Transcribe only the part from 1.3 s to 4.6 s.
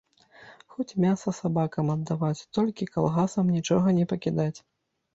сабакам аддаваць, толькі калгасам нічога не пакідаць.